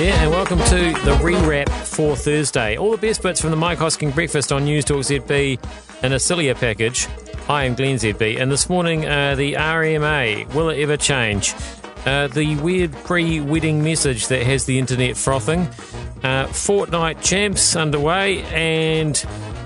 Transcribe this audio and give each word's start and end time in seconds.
there, 0.00 0.14
and 0.14 0.30
welcome 0.30 0.58
to 0.60 0.98
the 1.04 1.14
rewrap 1.20 1.68
for 1.68 2.16
Thursday. 2.16 2.78
All 2.78 2.90
the 2.90 2.96
best 2.96 3.22
bits 3.22 3.38
from 3.38 3.50
the 3.50 3.56
Mike 3.56 3.78
Hosking 3.78 4.14
breakfast 4.14 4.50
on 4.50 4.64
News 4.64 4.86
Talk 4.86 5.00
ZB 5.00 5.62
in 6.02 6.12
a 6.14 6.18
sillier 6.18 6.54
package. 6.54 7.04
Hi, 7.46 7.62
I 7.62 7.64
am 7.64 7.74
Glenn 7.74 7.96
ZB, 7.96 8.40
and 8.40 8.50
this 8.50 8.70
morning, 8.70 9.04
uh, 9.04 9.34
the 9.34 9.54
RMA 9.54 10.54
will 10.54 10.70
it 10.70 10.80
ever 10.80 10.96
change? 10.96 11.54
Uh, 12.06 12.28
the 12.28 12.56
weird 12.56 12.92
pre 13.04 13.40
wedding 13.40 13.84
message 13.84 14.28
that 14.28 14.42
has 14.42 14.64
the 14.64 14.78
internet 14.78 15.18
frothing. 15.18 15.66
Uh, 16.22 16.46
Fortnite 16.46 17.22
champs 17.22 17.76
underway, 17.76 18.42
and 18.44 19.16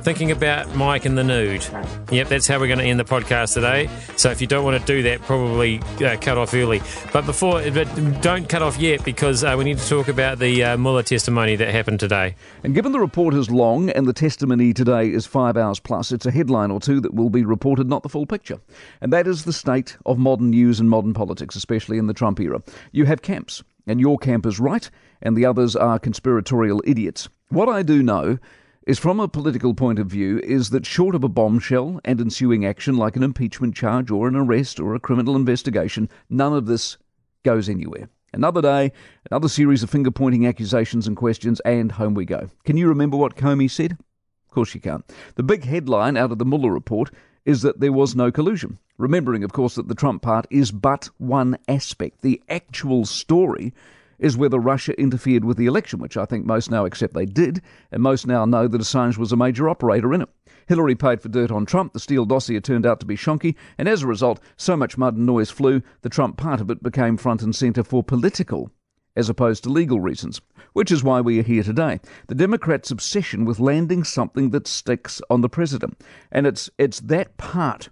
thinking 0.04 0.30
about 0.30 0.74
Mike 0.76 1.06
in 1.06 1.14
the 1.14 1.24
nude. 1.24 1.66
Yep, 2.12 2.28
that's 2.28 2.46
how 2.46 2.60
we're 2.60 2.66
going 2.66 2.78
to 2.78 2.84
end 2.84 3.00
the 3.00 3.04
podcast 3.04 3.54
today. 3.54 3.88
So 4.16 4.30
if 4.30 4.38
you 4.38 4.46
don't 4.46 4.62
want 4.62 4.78
to 4.78 4.86
do 4.86 5.02
that, 5.04 5.22
probably 5.22 5.78
uh, 6.04 6.18
cut 6.20 6.36
off 6.36 6.52
early. 6.52 6.82
But 7.10 7.24
before, 7.24 7.62
but 7.70 7.88
don't 8.20 8.46
cut 8.46 8.60
off 8.60 8.78
yet 8.78 9.02
because 9.02 9.42
uh, 9.42 9.54
we 9.56 9.64
need 9.64 9.78
to 9.78 9.88
talk 9.88 10.08
about 10.08 10.38
the 10.38 10.62
uh, 10.62 10.76
Mueller 10.76 11.02
testimony 11.02 11.56
that 11.56 11.70
happened 11.70 12.00
today. 12.00 12.36
And 12.62 12.74
given 12.74 12.92
the 12.92 13.00
report 13.00 13.32
is 13.32 13.50
long 13.50 13.88
and 13.88 14.06
the 14.06 14.12
testimony 14.12 14.74
today 14.74 15.08
is 15.10 15.24
five 15.24 15.56
hours 15.56 15.80
plus, 15.80 16.12
it's 16.12 16.26
a 16.26 16.30
headline 16.30 16.70
or 16.70 16.80
two 16.80 17.00
that 17.00 17.14
will 17.14 17.30
be 17.30 17.42
reported, 17.42 17.88
not 17.88 18.02
the 18.02 18.10
full 18.10 18.26
picture. 18.26 18.60
And 19.00 19.10
that 19.10 19.26
is 19.26 19.44
the 19.44 19.54
state 19.54 19.96
of 20.04 20.18
modern 20.18 20.50
news 20.50 20.80
and 20.80 20.90
modern 20.90 21.14
politics, 21.14 21.56
especially 21.56 21.96
in 21.96 22.08
the 22.08 22.14
Trump 22.14 22.40
era. 22.40 22.62
You 22.92 23.06
have 23.06 23.22
camps, 23.22 23.64
and 23.86 24.00
your 24.00 24.18
camp 24.18 24.44
is 24.44 24.60
right, 24.60 24.90
and 25.22 25.34
the 25.34 25.46
others 25.46 25.74
are 25.74 25.98
conspiratorial 25.98 26.82
idiots. 26.84 27.30
What 27.48 27.70
I 27.70 27.82
do 27.82 28.02
know 28.02 28.38
is 28.86 28.98
from 28.98 29.18
a 29.18 29.28
political 29.28 29.74
point 29.74 29.98
of 29.98 30.06
view 30.06 30.38
is 30.40 30.70
that 30.70 30.84
short 30.84 31.14
of 31.14 31.24
a 31.24 31.28
bombshell 31.28 32.00
and 32.04 32.20
ensuing 32.20 32.66
action 32.66 32.96
like 32.96 33.16
an 33.16 33.22
impeachment 33.22 33.74
charge 33.74 34.10
or 34.10 34.28
an 34.28 34.36
arrest 34.36 34.78
or 34.78 34.94
a 34.94 35.00
criminal 35.00 35.36
investigation, 35.36 36.08
none 36.28 36.52
of 36.52 36.66
this 36.66 36.98
goes 37.44 37.68
anywhere. 37.68 38.08
Another 38.34 38.60
day, 38.60 38.92
another 39.30 39.48
series 39.48 39.82
of 39.82 39.90
finger 39.90 40.10
pointing 40.10 40.46
accusations 40.46 41.06
and 41.06 41.16
questions, 41.16 41.60
and 41.60 41.92
home 41.92 42.14
we 42.14 42.24
go. 42.24 42.50
Can 42.64 42.76
you 42.76 42.88
remember 42.88 43.16
what 43.16 43.36
Comey 43.36 43.70
said? 43.70 43.92
Of 43.92 44.50
course 44.50 44.74
you 44.74 44.80
can't. 44.80 45.04
The 45.36 45.42
big 45.42 45.64
headline 45.64 46.16
out 46.16 46.32
of 46.32 46.38
the 46.38 46.44
Mueller 46.44 46.72
report 46.72 47.10
is 47.44 47.62
that 47.62 47.80
there 47.80 47.92
was 47.92 48.16
no 48.16 48.32
collusion. 48.32 48.78
Remembering, 48.98 49.44
of 49.44 49.52
course, 49.52 49.76
that 49.76 49.88
the 49.88 49.94
Trump 49.94 50.22
part 50.22 50.46
is 50.50 50.72
but 50.72 51.10
one 51.18 51.58
aspect. 51.68 52.22
The 52.22 52.42
actual 52.48 53.04
story 53.04 53.72
is 54.18 54.36
whether 54.36 54.58
Russia 54.58 54.98
interfered 55.00 55.44
with 55.44 55.56
the 55.56 55.66
election, 55.66 55.98
which 55.98 56.16
I 56.16 56.24
think 56.24 56.44
most 56.44 56.70
now 56.70 56.84
accept 56.84 57.14
they 57.14 57.26
did, 57.26 57.62
and 57.90 58.02
most 58.02 58.26
now 58.26 58.44
know 58.44 58.68
that 58.68 58.80
Assange 58.80 59.18
was 59.18 59.32
a 59.32 59.36
major 59.36 59.68
operator 59.68 60.12
in 60.12 60.22
it. 60.22 60.28
Hillary 60.66 60.94
paid 60.94 61.20
for 61.20 61.28
dirt 61.28 61.50
on 61.50 61.66
Trump, 61.66 61.92
the 61.92 62.00
Steele 62.00 62.24
dossier 62.24 62.60
turned 62.60 62.86
out 62.86 63.00
to 63.00 63.06
be 63.06 63.16
shonky, 63.16 63.54
and 63.76 63.88
as 63.88 64.02
a 64.02 64.06
result, 64.06 64.40
so 64.56 64.76
much 64.76 64.96
mud 64.96 65.16
and 65.16 65.26
noise 65.26 65.50
flew, 65.50 65.82
the 66.02 66.08
Trump 66.08 66.36
part 66.36 66.60
of 66.60 66.70
it 66.70 66.82
became 66.82 67.16
front 67.16 67.42
and 67.42 67.54
centre 67.54 67.84
for 67.84 68.02
political 68.02 68.70
as 69.16 69.28
opposed 69.28 69.62
to 69.62 69.70
legal 69.70 70.00
reasons, 70.00 70.40
which 70.72 70.90
is 70.90 71.04
why 71.04 71.20
we 71.20 71.38
are 71.38 71.44
here 71.44 71.62
today. 71.62 72.00
The 72.26 72.34
Democrats' 72.34 72.90
obsession 72.90 73.44
with 73.44 73.60
landing 73.60 74.04
something 74.04 74.50
that 74.50 74.66
sticks 74.66 75.20
on 75.30 75.40
the 75.40 75.48
president. 75.48 76.00
And 76.32 76.46
it's, 76.46 76.68
it's 76.78 77.00
that 77.00 77.36
part 77.36 77.90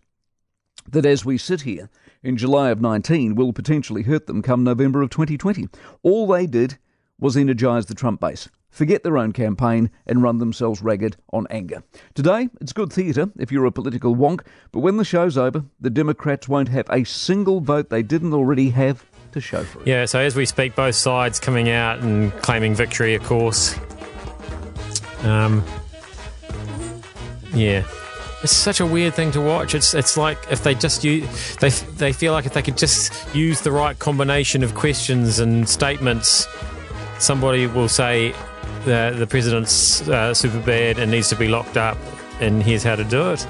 that 0.89 1.07
as 1.07 1.25
we 1.25 1.39
sit 1.39 1.61
here 1.61 1.89
in 2.23 2.37
July 2.37 2.71
of 2.71 2.81
19 2.81 3.35
will 3.35 3.53
potentially 3.53 4.03
hurt 4.03 4.27
them 4.27 4.43
come 4.43 4.65
November 4.65 5.03
of 5.03 5.11
2020. 5.11 5.69
All 6.03 6.27
they 6.27 6.47
did 6.47 6.79
was 7.19 7.37
energise 7.37 7.87
the 7.87 7.95
Trump 7.95 8.21
base, 8.21 8.49
forget 8.71 9.03
their 9.03 9.19
own 9.19 9.33
campaign, 9.33 9.91
and 10.07 10.23
run 10.23 10.39
themselves 10.39 10.83
ragged 10.83 11.17
on 11.33 11.47
anger. 11.51 11.83
Today, 12.15 12.49
it's 12.61 12.73
good 12.73 12.93
theatre 12.93 13.31
if 13.39 13.53
you're 13.53 13.67
a 13.67 13.73
political 13.73 14.17
wonk, 14.17 14.41
but 14.73 14.81
when 14.81 14.97
the 14.97 15.05
show's 15.05 15.39
over, 15.39 15.65
the 15.81 15.91
Democrats 15.91 16.49
won't 16.49 16.69
have 16.69 16.87
a 16.91 17.05
single 17.05 17.61
vote 17.61 17.91
they 17.91 18.03
didn't 18.03 18.33
already 18.33 18.71
have 18.71 19.05
to 19.33 19.41
show 19.41 19.65
for 19.65 19.81
it. 19.81 19.87
Yeah, 19.87 20.05
so 20.05 20.19
as 20.19 20.37
we 20.37 20.47
speak, 20.47 20.75
both 20.75 20.95
sides 20.95 21.41
coming 21.41 21.71
out 21.71 22.01
and 22.01 22.33
claiming 22.43 22.75
victory, 22.75 23.15
of 23.15 23.23
course. 23.23 23.79
Um, 25.23 25.65
yeah. 27.55 27.85
It's 28.43 28.53
such 28.53 28.81
a 28.81 28.87
weird 28.87 29.15
thing 29.15 29.31
to 29.33 29.41
watch. 29.41 29.75
It's 29.75 29.95
it's 29.95 30.17
like 30.17 30.39
if 30.51 30.65
they 30.65 30.75
just 30.75 31.05
use, 31.05 31.57
they 31.57 31.71
they 31.71 32.13
feel 32.13 32.33
like 32.33 32.47
if 32.47 32.55
they 32.55 32.63
could 32.63 32.77
just 32.77 33.13
use 33.35 33.61
the 33.61 33.71
right 33.71 33.97
combination 33.99 34.65
of 34.65 34.75
questions 34.75 35.39
and 35.39 35.69
statements, 35.69 36.49
somebody 37.19 37.67
will 37.67 37.89
say 37.89 38.35
the 38.85 39.15
the 39.17 39.27
president's 39.27 40.07
uh, 40.09 40.35
super 40.35 40.59
bad 40.61 40.99
and 40.99 41.11
needs 41.11 41.29
to 41.29 41.37
be 41.37 41.47
locked 41.47 41.77
up, 41.77 41.97
and 42.41 42.63
here's 42.63 42.83
how 42.83 42.97
to 42.97 43.05
do 43.05 43.31
it. 43.31 43.47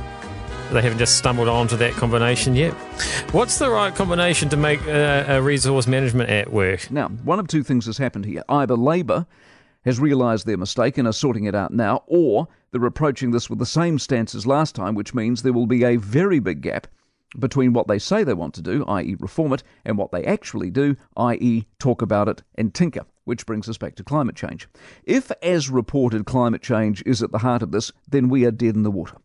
They 0.73 0.81
haven't 0.81 0.99
just 0.99 1.19
stumbled 1.19 1.49
onto 1.49 1.77
that 1.77 1.93
combination 1.93 2.55
yet. 2.55 2.73
What's 3.33 3.59
the 3.59 3.69
right 3.69 3.95
combination 3.95 4.49
to 4.49 4.57
make 4.57 4.81
a, 4.87 5.41
resource 5.43 5.87
management 5.87 6.31
act 6.31 6.49
work? 6.49 6.91
Now, 6.91 7.09
one 7.09 7.39
of 7.39 7.47
two 7.47 7.63
things 7.63 7.85
has 7.85 7.99
happened 7.99 8.25
here. 8.25 8.43
Either 8.49 8.75
Labour 8.75 9.27
has 9.85 10.01
realised 10.01 10.47
their 10.47 10.57
mistake 10.57 10.97
and 10.97 11.07
are 11.07 11.13
sorting 11.13 11.45
it 11.45 11.55
out 11.55 11.75
now, 11.75 12.05
or 12.07 12.49
they're 12.73 12.85
approaching 12.85 13.31
this 13.31 13.51
with 13.51 13.59
the 13.59 13.67
same 13.67 13.99
stance 13.99 14.35
as 14.35 14.47
last 14.47 14.75
time, 14.75 14.95
which 14.95 15.15
means 15.15 15.43
there 15.43 15.53
will 15.53 15.67
be 15.67 15.85
a 15.85 15.97
very 15.97 16.41
big 16.41 16.63
gap 16.63 16.87
between 17.39 17.73
what 17.73 17.87
they 17.87 17.99
say 17.99 18.25
they 18.25 18.35
want 18.35 18.55
to 18.55 18.63
do, 18.63 18.85
i.e., 18.87 19.17
reform 19.19 19.53
it, 19.53 19.63
and 19.85 19.97
what 19.97 20.11
they 20.11 20.25
actually 20.25 20.71
do, 20.71 20.97
i.e., 21.17 21.67
talk 21.79 22.03
about 22.03 22.29
it 22.29 22.43
and 22.57 22.75
tinker. 22.75 23.05
Which 23.25 23.47
brings 23.47 23.69
us 23.69 23.79
back 23.79 23.95
to 23.97 24.05
climate 24.05 24.35
change. 24.35 24.69
If, 25.05 25.31
as 25.43 25.71
reported, 25.71 26.27
climate 26.27 26.61
change 26.61 27.05
is 27.07 27.23
at 27.23 27.31
the 27.31 27.39
heart 27.39 27.63
of 27.63 27.71
this, 27.71 27.93
then 28.09 28.29
we 28.29 28.45
are 28.45 28.51
dead 28.51 28.75
in 28.75 28.83
the 28.83 28.91
water. 28.91 29.17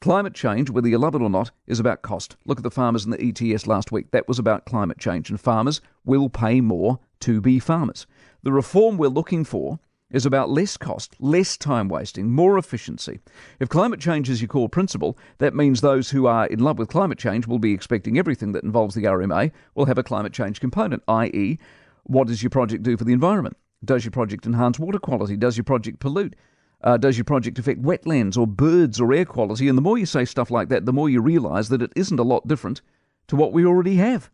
Climate 0.00 0.34
change, 0.34 0.70
whether 0.70 0.88
you 0.88 0.96
love 0.96 1.14
it 1.14 1.22
or 1.22 1.28
not, 1.28 1.50
is 1.66 1.78
about 1.78 2.02
cost. 2.02 2.36
Look 2.46 2.58
at 2.58 2.62
the 2.62 2.70
farmers 2.70 3.04
in 3.04 3.10
the 3.10 3.22
ETS 3.22 3.66
last 3.66 3.92
week. 3.92 4.10
That 4.10 4.26
was 4.26 4.38
about 4.38 4.64
climate 4.64 4.98
change, 4.98 5.28
and 5.28 5.40
farmers 5.40 5.80
will 6.04 6.30
pay 6.30 6.60
more 6.60 6.98
to 7.20 7.40
be 7.40 7.58
farmers. 7.58 8.06
The 8.42 8.52
reform 8.52 8.96
we're 8.96 9.08
looking 9.08 9.44
for 9.44 9.78
is 10.12 10.26
about 10.26 10.50
less 10.50 10.76
cost, 10.76 11.16
less 11.18 11.56
time 11.56 11.88
wasting, 11.88 12.30
more 12.30 12.58
efficiency. 12.58 13.20
If 13.58 13.68
climate 13.68 14.00
change 14.00 14.30
is 14.30 14.40
your 14.40 14.48
core 14.48 14.68
principle, 14.68 15.18
that 15.38 15.54
means 15.54 15.80
those 15.80 16.10
who 16.10 16.26
are 16.26 16.46
in 16.46 16.60
love 16.60 16.78
with 16.78 16.88
climate 16.88 17.18
change 17.18 17.46
will 17.46 17.58
be 17.58 17.72
expecting 17.72 18.18
everything 18.18 18.52
that 18.52 18.64
involves 18.64 18.94
the 18.94 19.04
RMA 19.04 19.50
will 19.74 19.86
have 19.86 19.98
a 19.98 20.02
climate 20.02 20.32
change 20.32 20.60
component, 20.60 21.02
i.e., 21.08 21.58
what 22.04 22.26
does 22.26 22.42
your 22.42 22.50
project 22.50 22.82
do 22.82 22.96
for 22.96 23.04
the 23.04 23.12
environment? 23.12 23.56
Does 23.84 24.04
your 24.04 24.12
project 24.12 24.46
enhance 24.46 24.78
water 24.78 24.98
quality? 24.98 25.36
Does 25.36 25.56
your 25.56 25.64
project 25.64 26.00
pollute? 26.00 26.36
Uh, 26.82 26.96
does 26.96 27.16
your 27.16 27.24
project 27.24 27.58
affect 27.58 27.80
wetlands 27.80 28.36
or 28.36 28.46
birds 28.46 29.00
or 29.00 29.12
air 29.12 29.24
quality? 29.24 29.68
And 29.68 29.78
the 29.78 29.82
more 29.82 29.98
you 29.98 30.06
say 30.06 30.24
stuff 30.24 30.50
like 30.50 30.68
that, 30.68 30.84
the 30.84 30.92
more 30.92 31.08
you 31.08 31.20
realise 31.20 31.68
that 31.68 31.82
it 31.82 31.92
isn't 31.94 32.18
a 32.18 32.24
lot 32.24 32.48
different 32.48 32.82
to 33.28 33.36
what 33.36 33.52
we 33.52 33.64
already 33.64 33.96
have 33.96 34.30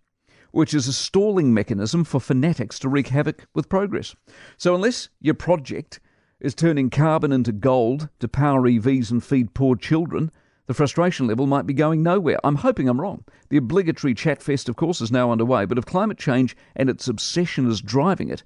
which 0.51 0.75
is 0.75 0.89
a 0.89 0.93
stalling 0.93 1.53
mechanism 1.53 2.05
for 2.05 2.21
fanatics 2.21 2.79
to 2.79 2.89
wreak 2.89 3.09
havoc 3.09 3.47
with 3.55 3.69
progress. 3.69 4.15
So, 4.57 4.75
unless 4.75 5.09
your 5.21 5.35
project 5.35 6.01
is 6.41 6.55
turning 6.55 6.91
carbon 6.91 7.33
into 7.33 7.53
gold 7.53 8.09
to 8.21 8.29
power 8.29 8.63
EVs 8.63 9.11
and 9.11 9.23
feed 9.23 9.55
poor 9.55 9.77
children, 9.77 10.31
the 10.67 10.75
frustration 10.75 11.27
level 11.27 11.47
might 11.47 11.67
be 11.67 11.75
going 11.75 12.03
nowhere. 12.03 12.39
I'm 12.45 12.57
hoping 12.57 12.89
I'm 12.89 13.01
wrong. 13.01 13.25
The 13.49 13.57
obligatory 13.57 14.15
chat 14.15 14.43
fest, 14.43 14.69
of 14.69 14.77
course, 14.77 15.01
is 15.01 15.11
now 15.11 15.33
underway, 15.33 15.65
but 15.65 15.79
if 15.79 15.87
climate 15.87 16.19
change 16.19 16.57
and 16.77 16.91
its 16.91 17.09
obsession 17.09 17.69
is 17.71 17.81
driving 17.81 18.29
it, 18.29 18.43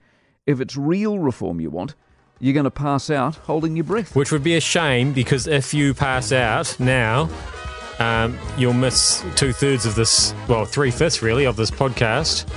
if 0.47 0.61
it's 0.61 0.77
real 0.77 1.19
reform 1.19 1.61
you 1.61 1.71
want, 1.71 1.95
you're 2.39 2.55
going 2.55 2.65
to 2.65 2.71
pass 2.71 3.11
out 3.11 3.37
holding 3.37 3.77
your 3.77 3.85
breath. 3.85 4.17
Which 4.17 4.33
would 4.33 4.45
be 4.45 4.57
a 4.57 4.61
shame 4.61 5.13
because 5.13 5.47
if 5.47 5.75
you 5.75 5.95
pass 5.95 6.33
out 6.33 6.79
now, 6.79 7.29
um, 8.03 8.39
you'll 8.59 8.73
miss 8.73 9.25
two 9.37 9.53
thirds 9.53 9.87
of 9.87 9.95
this, 9.95 10.35
well, 10.49 10.65
three 10.65 10.91
fifths 10.91 11.23
really, 11.23 11.45
of 11.45 11.57
this 11.57 11.71
podcast, 11.71 12.49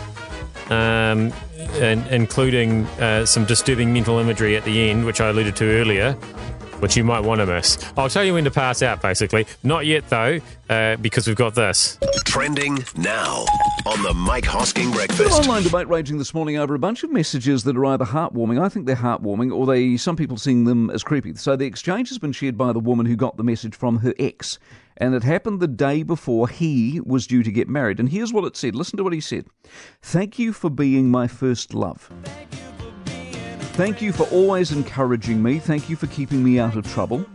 um, 0.72 1.32
and, 1.80 2.06
including 2.08 2.86
uh, 3.00 3.26
some 3.26 3.46
disturbing 3.46 3.94
mental 3.94 4.18
imagery 4.18 4.56
at 4.58 4.66
the 4.66 4.90
end, 4.90 5.06
which 5.06 5.22
I 5.22 5.30
alluded 5.30 5.56
to 5.58 5.66
earlier, 5.66 6.14
which 6.80 6.98
you 6.98 7.04
might 7.04 7.22
want 7.22 7.40
to 7.42 7.46
miss. 7.46 7.78
I'll 7.96 8.10
tell 8.10 8.24
you 8.24 8.34
when 8.34 8.44
to 8.46 8.52
pass 8.52 8.82
out, 8.82 9.02
basically. 9.02 9.46
Not 9.64 9.86
yet, 9.86 10.10
though, 10.10 10.40
uh, 10.70 10.96
because 10.98 11.28
we've 11.28 11.36
got 11.36 11.56
this. 11.56 11.98
Trending 12.26 12.84
now 12.98 13.46
on 13.86 14.02
the 14.02 14.14
Mike 14.14 14.46
Hosking 14.46 14.88
An 14.88 14.92
Breakfast. 14.92 15.40
online 15.40 15.64
debate 15.64 15.88
raging 15.88 16.18
this 16.18 16.34
morning 16.34 16.58
over 16.58 16.74
a 16.74 16.80
bunch 16.80 17.04
of 17.04 17.12
messages 17.12 17.64
that 17.66 17.78
are 17.78 17.86
either 17.86 18.06
heartwarming, 18.06 18.60
I 18.60 18.68
think 18.68 18.88
they're 18.88 18.96
heartwarming, 18.96 19.56
or 19.56 19.66
they 19.66 19.96
some 19.96 20.16
people 20.16 20.38
seeing 20.38 20.66
them 20.66 20.90
as 20.90 21.04
creepy. 21.04 21.36
So 21.36 21.56
the 21.56 21.66
exchange 21.66 22.10
has 22.10 22.18
been 22.18 22.32
shared 22.32 22.58
by 22.58 22.74
the 22.74 22.80
woman 22.80 23.06
who 23.06 23.16
got 23.16 23.38
the 23.38 23.44
message 23.44 23.76
from 23.76 24.00
her 24.00 24.14
ex, 24.20 24.60
and 24.98 25.14
it 25.14 25.24
happened 25.24 25.60
the 25.60 25.68
day 25.68 26.04
before 26.04 26.48
he 26.48 27.02
was 27.06 27.28
due 27.28 27.44
to 27.44 27.52
get 27.52 27.68
married. 27.68 28.00
And 28.00 28.10
here's 28.10 28.34
what 28.34 28.46
it 28.46 28.56
said. 28.56 28.76
Listen 28.76 28.98
to 28.98 29.04
what 29.04 29.14
he 29.14 29.20
said. 29.20 29.46
Thank 30.02 30.40
you 30.40 30.54
for 30.54 30.70
being 30.70 31.10
my 31.10 31.28
first 31.28 31.74
love. 31.74 32.10
Thank 33.74 34.02
you 34.02 34.14
for 34.14 34.24
always 34.28 34.72
encouraging 34.72 35.44
me. 35.44 35.60
Thank 35.60 35.90
you 35.90 35.96
for 35.96 36.08
keeping 36.08 36.44
me 36.44 36.60
out 36.60 36.78
of 36.78 36.90
trouble. 36.94 37.26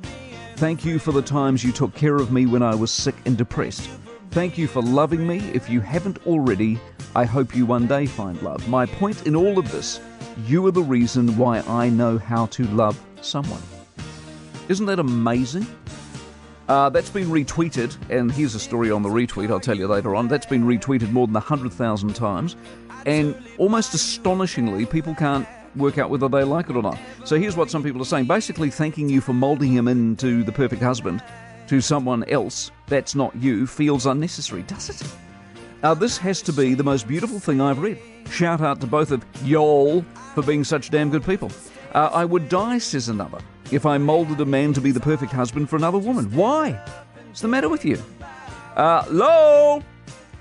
Thank 0.56 0.84
you 0.84 0.98
for 0.98 1.12
the 1.12 1.22
times 1.22 1.62
you 1.62 1.72
took 1.72 1.94
care 1.94 2.16
of 2.16 2.32
me 2.32 2.46
when 2.46 2.62
I 2.62 2.74
was 2.74 2.90
sick 2.90 3.14
and 3.26 3.36
depressed. 3.36 3.88
Thank 4.30 4.56
you 4.56 4.66
for 4.66 4.80
loving 4.80 5.26
me. 5.26 5.38
If 5.52 5.68
you 5.68 5.80
haven't 5.80 6.26
already, 6.26 6.78
I 7.14 7.24
hope 7.24 7.54
you 7.54 7.66
one 7.66 7.86
day 7.86 8.06
find 8.06 8.40
love. 8.42 8.66
My 8.68 8.86
point 8.86 9.26
in 9.26 9.34
all 9.34 9.58
of 9.58 9.70
this, 9.72 10.00
you 10.46 10.66
are 10.66 10.70
the 10.70 10.82
reason 10.82 11.36
why 11.36 11.60
I 11.60 11.90
know 11.90 12.16
how 12.16 12.46
to 12.46 12.64
love 12.68 12.98
someone. 13.20 13.62
Isn't 14.68 14.86
that 14.86 14.98
amazing? 14.98 15.66
Uh, 16.70 16.88
that's 16.88 17.11
been 17.11 17.26
retweeted, 17.26 17.96
and 18.11 18.31
here's 18.31 18.55
a 18.55 18.61
story 18.61 18.93
on 18.93 19.02
the 19.02 19.08
retweet, 19.08 19.50
I'll 19.50 19.58
tell 19.58 19.76
you 19.76 19.88
later 19.88 20.14
on. 20.14 20.28
That's 20.28 20.46
been 20.46 20.62
retweeted 20.62 21.11
more 21.11 21.26
than 21.26 21.34
100,000 21.34 22.14
times, 22.14 22.55
and 23.06 23.34
almost 23.58 23.93
astonishingly, 23.93 24.87
people 24.87 25.12
can't 25.17 25.49
work 25.75 25.99
out 25.99 26.11
whether 26.11 26.28
they 26.28 26.44
like 26.44 26.70
it 26.70 26.76
or 26.76 26.82
not. 26.84 26.96
So 27.25 27.37
here's 27.40 27.56
what 27.56 27.72
some 27.72 27.82
people 27.82 28.00
are 28.00 28.05
saying 28.05 28.26
basically, 28.26 28.70
thanking 28.70 29.08
you 29.08 29.20
for 29.20 29.32
moulding 29.32 29.72
him 29.72 29.88
into 29.88 30.44
the 30.44 30.52
perfect 30.52 30.81
husband 30.81 31.25
to 31.67 31.81
someone 31.81 32.22
else 32.28 32.70
that's 32.87 33.16
not 33.16 33.34
you 33.34 33.66
feels 33.66 34.06
unnecessary, 34.06 34.62
does 34.62 34.90
it? 34.90 35.02
Now, 35.82 35.94
this 35.94 36.19
has 36.19 36.40
to 36.43 36.52
be 36.52 36.75
the 36.75 36.84
most 36.84 37.08
beautiful 37.08 37.40
thing 37.40 37.61
I've 37.61 37.81
read. 37.81 37.99
Shout 38.31 38.61
out 38.61 38.81
to 38.82 38.87
both 38.87 39.11
of 39.11 39.25
y'all 39.44 40.02
for 40.37 40.44
being 40.44 40.62
such 40.62 40.90
damn 40.90 41.11
good 41.11 41.25
people. 41.25 41.50
Uh, 41.94 42.11
I 42.12 42.25
would 42.25 42.49
die, 42.49 42.78
says 42.78 43.08
another, 43.08 43.40
if 43.72 43.87
I 43.87 43.99
moulded 43.99 44.40
a 44.40 44.44
man 44.44 44.72
to 44.75 44.81
be 44.81 44.90
the 44.90 45.00
perfect 45.00 45.32
husband 45.32 45.70
for 45.70 45.76
another 45.76 45.99
woman. 45.99 46.31
Why? 46.32 46.72
What's 47.26 47.40
the 47.40 47.49
matter 47.49 47.69
with 47.69 47.84
you? 47.84 48.02
Uh, 48.76 49.02
hello? 49.05 49.82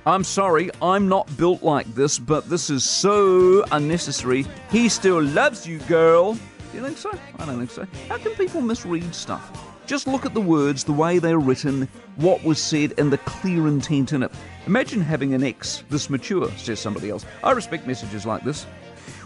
I'm 0.06 0.24
sorry, 0.24 0.72
I'm 0.81 1.08
not 1.08 1.36
built 1.38 1.62
like 1.62 1.86
this, 1.94 2.18
but 2.18 2.50
this 2.50 2.70
is 2.70 2.84
so 2.84 3.64
unnecessary. 3.72 4.46
He 4.72 4.90
still 4.90 5.22
loves 5.22 5.68
you, 5.68 5.80
girl. 5.80 6.34
Do 6.34 6.40
you 6.74 6.84
think 6.84 6.98
so? 6.98 7.12
I 7.38 7.46
don't 7.46 7.58
think 7.58 7.72
so. 7.72 7.86
How 8.08 8.18
can 8.18 8.34
people 8.34 8.62
misread 8.62 9.14
stuff? 9.14 9.52
Just 9.86 10.08
look 10.08 10.25
at 10.25 10.34
the 10.34 10.42
words, 10.42 10.84
the 10.84 10.94
way 10.94 11.20
they're 11.20 11.40
written, 11.40 11.88
what 12.16 12.44
was 12.44 12.62
said, 12.62 12.94
and 13.00 13.12
the 13.12 13.18
clear 13.20 13.68
intent 13.68 14.14
in 14.14 14.24
it. 14.24 14.32
Imagine 14.68 15.02
having 15.02 15.34
an 15.34 15.44
ex 15.44 15.84
this 15.90 16.10
mature, 16.10 16.50
says 16.52 16.80
somebody 16.80 17.10
else. 17.10 17.25
I 17.44 17.52
respect 17.52 17.88
messages 17.88 18.25
like 18.25 18.44
this. 18.44 18.68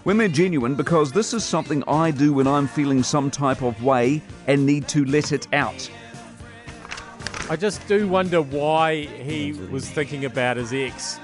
When 0.03 0.17
they're 0.17 0.27
genuine, 0.27 0.75
because 0.75 1.11
this 1.13 1.33
is 1.33 1.45
something 1.45 1.81
I 1.87 2.11
do 2.11 2.33
when 2.33 2.47
I'm 2.47 2.67
feeling 2.67 3.03
some 3.03 3.31
type 3.31 3.61
of 3.61 3.81
way 3.83 4.21
and 4.47 4.65
need 4.65 4.87
to 4.89 5.05
let 5.05 5.31
it 5.31 5.47
out. 5.53 5.89
I 7.49 7.55
just 7.55 7.85
do 7.87 8.07
wonder 8.07 8.41
why 8.41 9.01
he 9.05 9.53
was 9.53 9.89
thinking 9.89 10.25
about 10.25 10.57
his 10.57 10.73
ex 10.73 11.19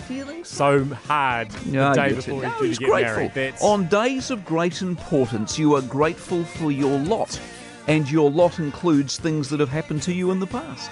Feelings? 0.00 0.48
so 0.48 0.84
hard 1.06 1.48
Yeah, 1.66 1.92
the 1.92 2.00
I 2.00 2.08
day 2.08 2.14
get 2.14 2.18
it. 2.18 2.26
before 2.26 2.42
No, 2.42 2.48
he's 2.50 2.58
due 2.58 2.66
he's 2.66 2.78
to 2.78 2.84
get 2.84 2.90
grateful. 2.90 3.30
married. 3.42 3.54
On 3.60 3.86
days 3.86 4.30
of 4.32 4.44
great 4.44 4.82
importance, 4.82 5.56
you 5.58 5.74
are 5.76 5.82
grateful 5.82 6.44
for 6.44 6.72
your 6.72 6.98
lot, 7.00 7.38
and 7.86 8.10
your 8.10 8.28
lot 8.30 8.58
includes 8.58 9.18
things 9.18 9.48
that 9.50 9.60
have 9.60 9.68
happened 9.68 10.02
to 10.02 10.12
you 10.12 10.30
in 10.32 10.40
the 10.40 10.46
past. 10.48 10.90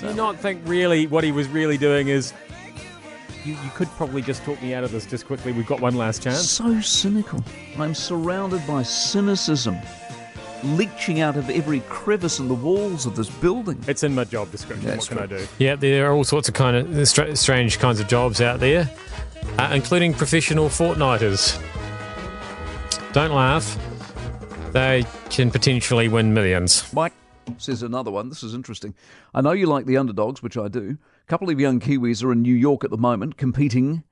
do 0.00 0.08
you 0.08 0.14
not 0.14 0.36
think 0.38 0.60
really 0.66 1.06
what 1.06 1.24
he 1.24 1.32
was 1.32 1.48
really 1.48 1.78
doing 1.78 2.08
is 2.08 2.32
you, 3.48 3.54
you 3.64 3.70
could 3.74 3.88
probably 3.96 4.20
just 4.20 4.44
talk 4.44 4.60
me 4.62 4.74
out 4.74 4.84
of 4.84 4.92
this 4.92 5.06
just 5.06 5.26
quickly. 5.26 5.52
We've 5.52 5.66
got 5.66 5.80
one 5.80 5.96
last 5.96 6.22
chance. 6.22 6.48
So 6.50 6.80
cynical. 6.80 7.42
I'm 7.78 7.94
surrounded 7.94 8.66
by 8.66 8.82
cynicism, 8.82 9.78
leaching 10.62 11.20
out 11.20 11.36
of 11.36 11.48
every 11.48 11.80
crevice 11.88 12.38
in 12.38 12.48
the 12.48 12.54
walls 12.54 13.06
of 13.06 13.16
this 13.16 13.30
building. 13.30 13.82
It's 13.88 14.02
in 14.02 14.14
my 14.14 14.24
job 14.24 14.50
description. 14.50 14.86
That's 14.86 15.10
what 15.10 15.18
can 15.18 15.36
I 15.36 15.38
do? 15.38 15.46
Yeah, 15.58 15.76
there 15.76 16.10
are 16.10 16.12
all 16.12 16.24
sorts 16.24 16.48
of 16.48 16.54
kind 16.54 16.76
of 16.76 17.08
stra- 17.08 17.34
strange 17.36 17.78
kinds 17.78 18.00
of 18.00 18.08
jobs 18.08 18.40
out 18.40 18.60
there, 18.60 18.90
uh, 19.58 19.70
including 19.72 20.12
professional 20.12 20.68
fortniters. 20.68 21.58
Don't 23.12 23.32
laugh. 23.32 23.78
They 24.72 25.06
can 25.30 25.50
potentially 25.50 26.08
win 26.08 26.34
millions. 26.34 26.92
Mike 26.92 27.14
says 27.56 27.82
another 27.82 28.10
one. 28.10 28.28
This 28.28 28.42
is 28.42 28.52
interesting. 28.52 28.94
I 29.34 29.40
know 29.40 29.52
you 29.52 29.66
like 29.66 29.86
the 29.86 29.96
underdogs, 29.96 30.42
which 30.42 30.58
I 30.58 30.68
do. 30.68 30.98
A 31.28 31.30
couple 31.30 31.50
of 31.50 31.60
young 31.60 31.78
Kiwis 31.78 32.24
are 32.24 32.32
in 32.32 32.40
New 32.40 32.54
York 32.54 32.84
at 32.84 32.90
the 32.90 32.96
moment, 32.96 33.36
competing 33.36 34.02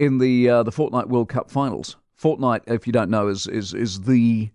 in 0.00 0.18
the 0.18 0.48
uh, 0.50 0.62
the 0.64 0.72
Fortnite 0.72 1.06
World 1.06 1.28
Cup 1.28 1.48
finals. 1.48 1.96
Fortnite, 2.20 2.62
if 2.66 2.84
you 2.88 2.92
don't 2.92 3.10
know, 3.10 3.28
is 3.28 3.46
is 3.46 3.72
is 3.74 4.00
the 4.00 4.50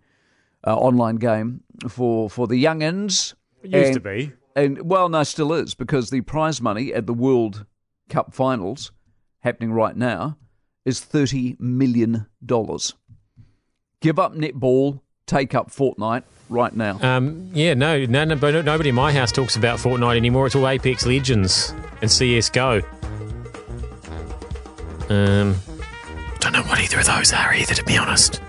uh, 0.68 0.76
online 0.76 1.16
game 1.16 1.64
for 1.88 2.30
for 2.30 2.46
the 2.46 2.62
youngins. 2.62 3.36
It 3.64 3.72
used 3.72 3.94
to 4.04 4.10
And- 4.10 4.28
be. 4.28 4.34
and 4.54 4.82
well, 4.90 5.08
no, 5.08 5.24
still 5.24 5.54
is 5.54 5.76
because 5.76 6.10
the 6.10 6.20
prize 6.20 6.62
money 6.62 6.94
at 6.94 7.08
the 7.08 7.14
World 7.14 7.66
Cup 8.10 8.34
finals 8.34 8.92
happening 9.40 9.72
right 9.72 9.96
now 9.96 10.38
is 10.84 11.00
thirty 11.00 11.56
million 11.58 12.26
dollars. 12.46 12.96
Give 14.02 14.20
up 14.20 14.34
netball, 14.36 15.00
take 15.30 15.56
up 15.56 15.70
Fortnite 15.70 16.24
right 16.50 16.76
now. 16.76 17.00
Um, 17.02 17.52
yeah, 17.54 17.74
no, 17.76 18.06
no, 18.06 18.26
no, 18.26 18.36
but 18.36 18.66
nobody 18.66 18.90
in 18.90 18.96
my 18.96 19.14
house 19.14 19.32
talks 19.32 19.56
about 19.56 19.78
Fortnite 19.78 20.18
anymore. 20.18 20.48
It's 20.48 20.56
all 20.56 20.68
Apex 20.68 21.06
Legends 21.06 21.74
and 22.02 22.12
CS:GO. 22.12 22.82
Um, 25.10 25.56
don't 26.40 26.54
know 26.54 26.64
what 26.64 26.80
either 26.80 27.00
of 27.00 27.06
those 27.06 27.34
are 27.34 27.54
either, 27.54 27.74
to 27.74 27.84
be 27.84 27.98
honest. 27.98 28.42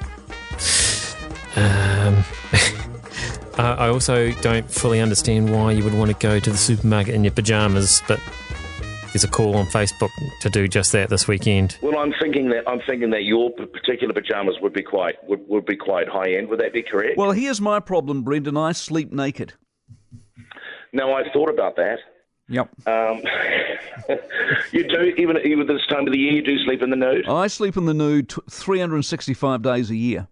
Um, 1.56 2.25
I 3.59 3.77
I 3.79 3.88
also 3.88 4.32
don't 4.41 4.71
fully 4.71 5.00
understand 5.00 5.53
why 5.53 5.73
you 5.73 5.85
would 5.85 5.94
want 5.94 6.11
to 6.11 6.17
go 6.17 6.38
to 6.38 6.50
the 6.50 6.56
supermarket 6.56 7.15
in 7.15 7.25
your 7.25 7.32
pajamas, 7.32 8.03
but 8.09 8.21
there's 9.12 9.25
a 9.25 9.29
call 9.29 9.57
on 9.57 9.67
Facebook 9.67 10.11
to 10.41 10.51
do 10.51 10.69
just 10.69 10.93
that 10.93 11.09
this 11.09 11.27
weekend. 11.27 11.77
Well, 11.83 11.99
I'm 11.99 12.12
thinking 12.21 12.51
that 12.51 12.69
I'm 12.69 12.81
thinking 12.87 13.11
that 13.11 13.25
your 13.25 13.51
particular 13.51 14.15
pajamas 14.15 14.57
would 14.61 14.73
be 14.73 14.83
quite 14.83 15.17
would, 15.29 15.47
would 15.49 15.67
be 15.67 15.77
quite 15.77 16.09
high 16.09 16.33
end. 16.35 16.49
Would 16.49 16.61
that 16.61 16.73
be 16.73 16.83
correct? 16.83 17.17
Well, 17.17 17.33
here's 17.33 17.61
my 17.61 17.81
problem, 17.81 18.25
Brendhan. 18.25 18.59
I 18.59 18.73
sleep 18.73 19.12
naked. 19.12 19.55
no, 20.93 21.12
I 21.15 21.25
thought 21.33 21.51
about 21.51 21.77
that. 21.77 21.99
Yep. 22.49 22.69
Um, 22.87 23.23
you 24.73 24.87
do 24.87 25.15
even 25.17 25.37
even 25.45 25.67
this 25.67 25.87
time 25.89 26.06
of 26.06 26.13
the 26.13 26.19
year. 26.19 26.33
You 26.33 26.43
do 26.43 26.59
sleep 26.65 26.83
in 26.83 26.91
the 26.91 26.97
nude. 26.97 27.29
I 27.29 27.47
sleep 27.47 27.77
in 27.77 27.87
the 27.87 27.95
nude 27.95 28.33
365 28.51 29.63
days 29.63 29.91
a 29.91 29.97
year. 29.97 30.29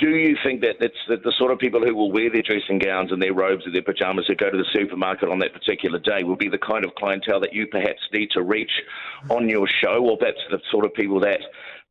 Do 0.00 0.16
you 0.16 0.34
think 0.42 0.62
that 0.62 0.76
that's 0.80 0.94
that 1.08 1.24
the 1.24 1.32
sort 1.36 1.52
of 1.52 1.58
people 1.58 1.84
who 1.84 1.94
will 1.94 2.10
wear 2.10 2.30
their 2.30 2.40
dressing 2.40 2.78
gowns 2.78 3.12
and 3.12 3.20
their 3.20 3.34
robes 3.34 3.66
and 3.66 3.74
their 3.74 3.82
pajamas 3.82 4.26
who 4.26 4.34
go 4.34 4.50
to 4.50 4.56
the 4.56 4.64
supermarket 4.72 5.28
on 5.28 5.40
that 5.40 5.52
particular 5.52 5.98
day 5.98 6.24
will 6.24 6.36
be 6.36 6.48
the 6.48 6.56
kind 6.56 6.86
of 6.86 6.94
clientele 6.94 7.38
that 7.40 7.52
you 7.52 7.66
perhaps 7.66 8.00
need 8.10 8.30
to 8.30 8.42
reach 8.42 8.70
on 9.28 9.46
your 9.50 9.68
show, 9.68 10.02
or 10.02 10.16
perhaps 10.16 10.40
the 10.50 10.58
sort 10.70 10.86
of 10.86 10.94
people 10.94 11.20
that 11.20 11.40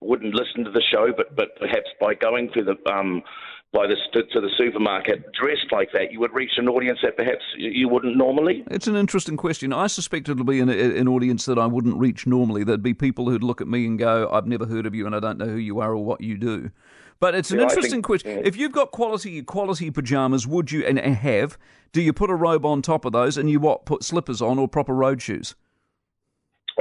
wouldn't 0.01 0.33
listen 0.33 0.63
to 0.63 0.71
the 0.71 0.81
show, 0.81 1.13
but 1.15 1.35
but 1.35 1.55
perhaps 1.59 1.89
by 2.01 2.15
going 2.15 2.49
through 2.49 2.63
the 2.63 2.91
um, 2.91 3.21
by 3.71 3.85
the 3.85 3.95
st- 4.11 4.31
to 4.31 4.41
the 4.41 4.49
supermarket 4.57 5.31
dressed 5.33 5.71
like 5.71 5.91
that, 5.93 6.11
you 6.11 6.19
would 6.19 6.33
reach 6.33 6.51
an 6.57 6.67
audience 6.67 6.99
that 7.03 7.15
perhaps 7.15 7.43
you 7.55 7.87
wouldn't 7.87 8.17
normally. 8.17 8.63
It's 8.71 8.87
an 8.87 8.95
interesting 8.95 9.37
question. 9.37 9.71
I 9.71 9.87
suspect 9.87 10.27
it'll 10.27 10.43
be 10.43 10.59
an, 10.59 10.69
an 10.69 11.07
audience 11.07 11.45
that 11.45 11.59
I 11.59 11.67
wouldn't 11.67 11.97
reach 11.97 12.25
normally. 12.25 12.63
There'd 12.63 12.81
be 12.81 12.95
people 12.95 13.29
who'd 13.29 13.43
look 13.43 13.61
at 13.61 13.67
me 13.67 13.85
and 13.85 13.99
go, 13.99 14.27
I've 14.31 14.47
never 14.47 14.65
heard 14.65 14.85
of 14.87 14.95
you 14.95 15.05
and 15.05 15.15
I 15.15 15.19
don't 15.19 15.37
know 15.37 15.45
who 15.47 15.57
you 15.57 15.79
are 15.79 15.91
or 15.91 16.03
what 16.03 16.21
you 16.21 16.37
do. 16.37 16.71
But 17.19 17.35
it's 17.35 17.51
an 17.51 17.57
Yeah, 17.57 17.63
interesting 17.63 17.91
think- 17.97 18.05
question. 18.05 18.31
yeah. 18.31 18.43
If 18.45 18.57
you've 18.57 18.71
got 18.71 18.91
quality 18.91 19.41
quality 19.43 19.91
pajamas, 19.91 20.47
would 20.47 20.71
you 20.71 20.85
and 20.85 20.97
have? 20.97 21.57
Do 21.91 22.01
you 22.01 22.13
put 22.13 22.29
a 22.29 22.35
robe 22.35 22.65
on 22.65 22.81
top 22.81 23.03
of 23.05 23.11
those 23.11 23.37
and 23.37 23.49
you 23.49 23.59
what? 23.59 23.85
Put 23.85 24.03
slippers 24.03 24.41
on 24.41 24.57
or 24.57 24.67
proper 24.67 24.93
road 24.95 25.21
shoes? 25.21 25.53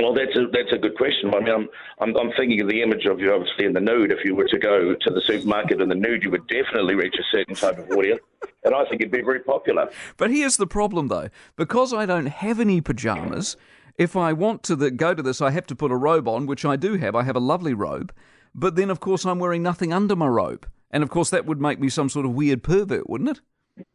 Well, 0.01 0.15
that's 0.15 0.37
a 0.37 0.47
that's 0.53 0.73
a 0.73 0.79
good 0.79 0.97
question. 0.97 1.35
I 1.35 1.41
mean, 1.41 1.49
I'm, 1.49 1.69
I'm 2.01 2.17
I'm 2.17 2.33
thinking 2.37 2.61
of 2.61 2.69
the 2.69 2.83
image 2.83 3.05
of 3.07 3.19
you 3.19 3.33
obviously 3.33 3.67
in 3.67 3.73
the 3.73 3.81
nude. 3.81 4.13
If 4.13 4.25
you 4.25 4.37
were 4.37 4.47
to 4.47 4.59
go 4.59 4.95
to 4.95 5.11
the 5.11 5.21
supermarket 5.27 5.81
in 5.81 5.89
the 5.89 5.95
nude, 5.97 6.23
you 6.23 6.31
would 6.31 6.47
definitely 6.47 6.95
reach 6.95 7.17
a 7.19 7.37
certain 7.37 7.57
type 7.57 7.79
of 7.79 7.91
audience, 7.91 8.21
and 8.63 8.75
I 8.75 8.85
think 8.85 9.01
it'd 9.01 9.11
be 9.11 9.23
very 9.23 9.41
popular. 9.41 9.91
But 10.17 10.31
here's 10.31 10.57
the 10.57 10.69
problem, 10.69 11.09
though. 11.09 11.31
Because 11.57 11.93
I 11.93 12.07
don't 12.07 12.27
have 12.27 12.61
any 12.61 12.81
pajamas, 12.81 13.57
if 13.99 14.15
I 14.17 14.33
want 14.33 14.63
to 14.65 14.77
the, 14.77 14.93
go 14.93 15.15
to 15.15 15.23
this, 15.23 15.43
I 15.43 15.51
have 15.51 15.67
to 15.67 15.75
put 15.75 15.91
a 15.91 15.97
robe 15.97 16.29
on, 16.29 16.47
which 16.47 16.65
I 16.65 16.77
do 16.77 16.95
have. 16.95 17.17
I 17.17 17.25
have 17.25 17.37
a 17.37 17.41
lovely 17.41 17.75
robe. 17.75 18.15
But 18.55 18.77
then, 18.77 18.91
of 18.91 19.01
course, 19.01 19.27
I'm 19.27 19.41
wearing 19.41 19.63
nothing 19.65 19.93
under 19.93 20.15
my 20.15 20.29
robe. 20.29 20.67
And, 20.93 21.03
of 21.03 21.11
course, 21.11 21.31
that 21.31 21.45
would 21.45 21.61
make 21.61 21.81
me 21.81 21.89
some 21.89 22.09
sort 22.09 22.25
of 22.25 22.33
weird 22.33 22.63
pervert, 22.63 23.11
wouldn't 23.11 23.31
it? 23.31 23.41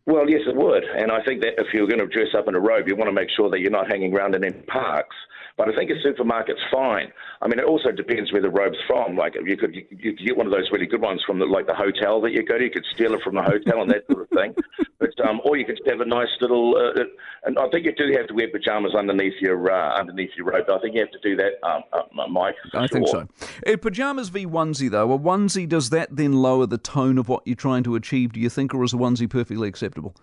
Well, 0.06 0.30
yes, 0.30 0.42
it 0.48 0.56
would, 0.56 0.84
and 0.84 1.12
I 1.12 1.24
think 1.24 1.42
that 1.42 1.54
if 1.58 1.74
you're 1.74 1.88
going 1.88 2.00
to 2.00 2.08
dress 2.08 2.36
up 2.38 2.48
in 2.48 2.56
a 2.56 2.60
robe, 2.60 2.88
you 2.88 2.96
want 2.96 3.08
to 3.08 3.14
make 3.14 3.30
sure 3.30 3.50
that 3.50 3.62
you're 3.62 3.72
not 3.72 3.88
hanging 3.88 4.14
around 4.14 4.36
in 4.36 4.44
any 4.44 4.62
parks. 4.64 5.16
But 5.56 5.70
I 5.70 5.76
think 5.76 5.92
a 5.92 6.08
supermarket's 6.08 6.62
fine. 6.72 7.12
I 7.42 7.48
mean, 7.48 7.60
it 7.60 7.66
also 7.66 7.92
depends 7.92 8.34
where 8.34 8.42
the 8.42 8.50
robe's 8.50 8.78
from. 8.88 9.16
Like, 9.16 9.36
you 9.36 9.56
could 9.56 9.76
you, 9.76 9.86
you 9.92 10.14
could 10.14 10.26
get 10.26 10.36
one 10.36 10.48
of 10.48 10.52
those 10.52 10.70
really 10.72 10.88
good 10.88 11.02
ones 11.02 11.22
from 11.28 11.38
the, 11.38 11.46
like 11.46 11.68
the 11.68 11.76
hotel 11.76 12.20
that 12.22 12.32
you 12.32 12.44
go 12.44 12.58
to. 12.58 12.64
You 12.64 12.72
could 12.72 12.86
steal 12.96 13.14
it 13.14 13.22
from 13.22 13.36
the 13.36 13.44
hotel 13.44 13.82
and 13.82 13.92
that 13.92 14.04
sort 14.12 14.24
of 14.24 14.30
thing. 14.30 14.56
But 15.00 15.28
um, 15.28 15.42
or 15.44 15.58
you 15.58 15.66
could 15.66 15.82
have 15.88 16.00
a 16.00 16.06
nice 16.06 16.30
little. 16.40 16.78
Uh, 16.78 17.04
and 17.44 17.60
I 17.60 17.68
think 17.70 17.86
you 17.86 17.94
do 17.94 18.14
have 18.18 18.28
to 18.28 18.34
wear 18.34 18.48
pajamas 18.50 18.96
underneath 18.96 19.34
your 19.42 19.70
uh, 19.70 20.00
underneath 20.00 20.30
your 20.38 20.46
robe. 20.46 20.70
I 20.70 20.80
think 20.80 20.96
you 20.96 21.02
have 21.02 21.12
to 21.12 21.20
do 21.22 21.36
that, 21.36 21.62
um, 21.62 21.84
uh, 21.92 22.28
Mike. 22.30 22.56
I 22.74 22.88
think 22.88 23.10
so. 23.10 23.28
Uh, 23.68 23.76
pajamas 23.82 24.30
v 24.30 24.46
onesie, 24.46 24.90
though. 24.90 25.12
A 25.12 25.20
onesie, 25.20 25.68
does 25.68 25.90
that 25.90 26.16
then 26.16 26.34
lower 26.34 26.66
the 26.66 26.78
tone 26.78 27.18
of 27.18 27.28
what 27.28 27.44
you're 27.46 27.56
trying 27.58 27.84
to 27.84 27.96
achieve, 27.96 28.32
do 28.32 28.40
you 28.40 28.50
think, 28.50 28.74
or 28.74 28.82
is 28.86 28.94
a 28.94 28.98
onesie 28.98 29.30
perfectly 29.30 29.68
acceptable? 29.74 30.16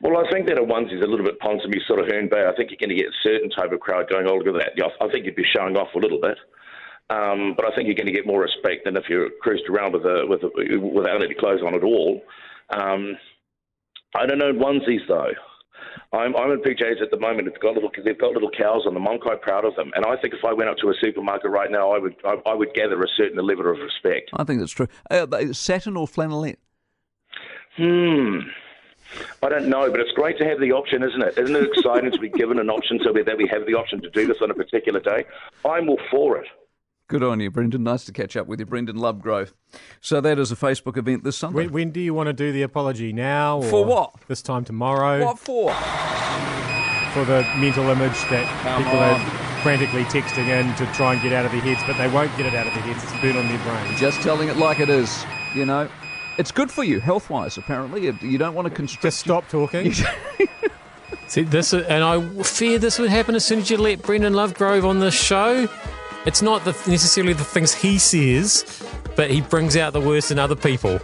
Well, 0.00 0.16
I 0.16 0.30
think 0.32 0.48
that 0.48 0.56
a 0.56 0.62
onesie 0.62 0.96
is 0.96 1.04
a 1.04 1.06
little 1.06 1.26
bit 1.26 1.38
Ponsonby 1.40 1.84
sort 1.86 2.00
of 2.00 2.06
Herne 2.08 2.30
Bay. 2.30 2.48
I 2.48 2.56
think 2.56 2.70
you're 2.70 2.80
going 2.80 2.96
to 2.96 3.02
get 3.02 3.12
a 3.12 3.22
certain 3.22 3.50
type 3.50 3.72
of 3.72 3.80
crowd 3.80 4.08
going, 4.08 4.26
oh, 4.26 4.36
look 4.40 4.48
at 4.48 4.72
that. 4.76 4.92
I 5.00 5.08
think 5.12 5.26
you'd 5.26 5.36
be 5.36 5.44
showing 5.44 5.76
off 5.76 5.92
a 5.94 5.98
little 5.98 6.20
bit. 6.20 6.38
Um, 7.10 7.54
but 7.56 7.66
I 7.66 7.74
think 7.74 7.86
you're 7.86 8.00
going 8.00 8.06
to 8.06 8.16
get 8.16 8.26
more 8.26 8.40
respect 8.40 8.84
than 8.86 8.96
if 8.96 9.04
you're 9.10 9.28
cruised 9.42 9.68
around 9.68 9.92
with 9.92 10.04
a, 10.04 10.24
with 10.26 10.40
a, 10.42 10.78
without 10.78 11.22
any 11.22 11.34
clothes 11.34 11.60
on 11.66 11.74
at 11.74 11.84
all. 11.84 12.22
Um, 12.70 13.18
I 14.14 14.26
don't 14.26 14.38
know 14.38 14.52
onesies 14.52 15.06
though. 15.08 15.32
I'm, 16.12 16.36
I'm 16.36 16.52
in 16.52 16.62
PJs 16.62 17.02
at 17.02 17.10
the 17.10 17.18
moment. 17.18 17.48
They've 17.50 17.60
got 17.60 17.74
little 17.74 17.90
they've 18.04 18.18
got 18.18 18.32
little 18.32 18.50
cows 18.50 18.84
on 18.86 18.94
them. 18.94 19.06
I'm 19.08 19.18
quite 19.18 19.42
proud 19.42 19.64
of 19.64 19.74
them, 19.76 19.90
and 19.94 20.04
I 20.06 20.16
think 20.20 20.34
if 20.34 20.44
I 20.44 20.52
went 20.52 20.70
up 20.70 20.76
to 20.78 20.88
a 20.88 20.94
supermarket 21.00 21.50
right 21.50 21.70
now, 21.70 21.92
I 21.92 21.98
would 21.98 22.14
I, 22.24 22.34
I 22.46 22.54
would 22.54 22.74
gather 22.74 23.00
a 23.00 23.08
certain 23.16 23.38
level 23.44 23.70
of 23.70 23.78
respect. 23.78 24.30
I 24.34 24.44
think 24.44 24.60
that's 24.60 24.72
true. 24.72 24.88
Uh, 25.10 25.26
satin 25.52 25.96
or 25.96 26.06
flannelette? 26.06 26.56
Hmm. 27.76 28.40
I 29.42 29.48
don't 29.48 29.68
know, 29.68 29.90
but 29.90 30.00
it's 30.00 30.12
great 30.12 30.38
to 30.38 30.44
have 30.44 30.60
the 30.60 30.72
option, 30.72 31.02
isn't 31.02 31.22
it? 31.22 31.38
Isn't 31.38 31.56
it 31.56 31.64
exciting 31.76 32.10
to 32.12 32.18
be 32.18 32.28
given 32.40 32.58
an 32.58 32.70
option 32.70 33.00
so 33.04 33.12
that 33.12 33.36
we 33.36 33.48
have 33.48 33.66
the 33.66 33.74
option 33.74 34.00
to 34.02 34.10
do 34.10 34.26
this 34.26 34.36
on 34.42 34.50
a 34.50 34.54
particular 34.54 35.00
day? 35.00 35.24
I'm 35.64 35.88
all 35.88 36.00
for 36.10 36.38
it. 36.38 36.46
Good 37.08 37.24
on 37.24 37.40
you, 37.40 37.50
Brendhan. 37.50 37.80
Nice 37.80 38.04
to 38.04 38.12
catch 38.12 38.36
up 38.36 38.46
with 38.46 38.60
you, 38.60 38.66
Brendhan 38.66 38.90
Lovegrove. 38.96 39.52
So 40.00 40.20
that 40.20 40.38
is 40.38 40.52
a 40.52 40.56
Facebook 40.56 40.96
event 40.96 41.24
this 41.24 41.36
Sunday. 41.36 41.64
When, 41.64 41.72
when 41.72 41.90
do 41.90 41.98
you 42.00 42.14
want 42.14 42.28
to 42.28 42.32
do 42.32 42.52
the 42.52 42.62
apology 42.62 43.12
now? 43.12 43.58
Or 43.58 43.64
For 43.64 43.84
what? 43.84 44.14
This 44.28 44.42
time 44.42 44.64
tomorrow? 44.64 45.24
What 45.24 45.38
for? 45.40 45.72
For 47.12 47.24
the 47.24 47.42
mental 47.58 47.88
image 47.88 48.12
that 48.30 48.46
Come 48.62 48.84
people 48.84 48.98
on. 49.00 49.20
are 49.20 49.60
frantically 49.62 50.04
texting 50.04 50.46
in 50.46 50.72
to 50.76 50.86
try 50.94 51.14
and 51.14 51.20
get 51.20 51.32
out 51.32 51.44
of 51.44 51.50
their 51.50 51.60
heads, 51.60 51.80
but 51.84 51.98
they 51.98 52.06
won't 52.06 52.30
get 52.36 52.46
it 52.46 52.54
out 52.54 52.68
of 52.68 52.74
their 52.74 52.82
heads. 52.84 53.02
It's 53.02 53.12
burnt 53.20 53.36
on 53.36 53.48
their 53.48 53.58
brains. 53.64 53.98
Just 53.98 54.22
telling 54.22 54.48
it 54.48 54.56
like 54.56 54.78
it 54.78 54.88
is. 54.88 55.24
You 55.52 55.66
know, 55.66 55.88
it's 56.40 56.50
good 56.50 56.70
for 56.70 56.82
you 56.82 56.98
health 57.00 57.30
wise. 57.30 57.56
Apparently, 57.58 58.04
You- 58.06 58.18
you 58.22 58.38
don't 58.38 58.54
want 58.54 58.66
to 58.68 58.74
constrict. 58.74 59.02
Just 59.02 59.20
stop 59.20 59.48
talking. 59.48 59.92
See 61.28 61.42
this, 61.42 61.72
and 61.72 62.02
I 62.02 62.20
fear 62.42 62.78
this 62.80 62.98
would 62.98 63.10
happen 63.10 63.36
as 63.36 63.44
soon 63.44 63.60
as 63.60 63.70
you 63.70 63.76
let 63.76 64.00
Brendhan 64.00 64.34
Lovegrove 64.34 64.84
on 64.84 64.98
the 64.98 65.12
show. 65.12 65.68
It's 66.26 66.42
not 66.42 66.64
the, 66.64 66.72
necessarily 66.88 67.34
the 67.34 67.44
things 67.44 67.72
he 67.72 67.98
says, 67.98 68.82
but 69.14 69.30
he 69.30 69.40
brings 69.40 69.76
out 69.76 69.92
the 69.92 70.00
worst 70.00 70.32
in 70.32 70.38
other 70.40 70.56
people, 70.56 70.98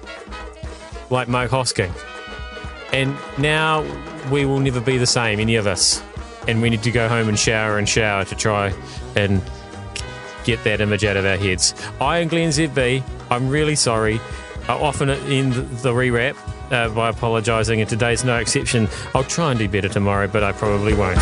like 1.11 1.29
Mike 1.29 1.51
Hosking. 1.51 1.93
And 2.93 3.17
now 3.39 3.83
we 4.31 4.45
will 4.45 4.59
never 4.59 4.81
be 4.81 4.99
the 4.99 5.07
same, 5.07 5.39
any 5.39 5.55
of 5.55 5.67
us. 5.69 6.03
And 6.49 6.61
we 6.61 6.71
need 6.71 6.83
to 6.83 6.91
go 6.91 7.09
home 7.09 7.29
and 7.29 7.39
shower 7.39 7.79
and 7.79 7.89
shower 7.89 8.25
to 8.25 8.35
try 8.35 8.73
and 9.15 9.41
get 10.45 10.63
that 10.65 10.81
image 10.81 11.05
out 11.05 11.17
of 11.17 11.25
our 11.25 11.37
heads. 11.37 11.73
I 12.01 12.19
am 12.19 12.29
Glenn 12.29 12.51
ZB. 12.51 13.03
I'm 13.31 13.49
really 13.49 13.75
sorry. 13.77 14.21
I 14.69 14.73
often 14.73 15.11
end 15.11 15.53
the 15.53 15.93
rewrap 15.93 16.37
uh, 16.73 16.89
by 16.89 17.09
apologising, 17.09 17.81
and 17.81 17.89
today's 17.89 18.25
no 18.25 18.37
exception. 18.39 18.89
I'll 19.15 19.25
try 19.25 19.51
and 19.51 19.59
do 19.59 19.69
better 19.69 19.89
tomorrow, 19.89 20.27
but 20.27 20.43
I 20.43 20.53
probably 20.53 20.95
won't. 20.95 21.19